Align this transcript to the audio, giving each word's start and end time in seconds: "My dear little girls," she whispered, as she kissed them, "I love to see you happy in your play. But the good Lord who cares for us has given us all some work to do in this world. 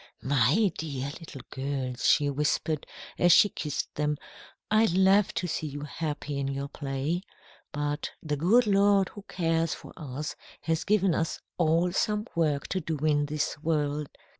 "My 0.23 0.71
dear 0.79 1.11
little 1.19 1.43
girls," 1.51 2.07
she 2.07 2.27
whispered, 2.31 2.87
as 3.19 3.31
she 3.31 3.49
kissed 3.49 3.93
them, 3.93 4.17
"I 4.71 4.85
love 4.85 5.31
to 5.35 5.45
see 5.45 5.67
you 5.67 5.81
happy 5.81 6.39
in 6.39 6.47
your 6.47 6.69
play. 6.69 7.21
But 7.71 8.09
the 8.23 8.35
good 8.35 8.65
Lord 8.65 9.09
who 9.09 9.21
cares 9.27 9.75
for 9.75 9.93
us 9.95 10.35
has 10.61 10.85
given 10.85 11.13
us 11.13 11.39
all 11.59 11.91
some 11.91 12.25
work 12.33 12.65
to 12.69 12.79
do 12.81 12.97
in 13.05 13.27
this 13.27 13.59
world. 13.61 14.09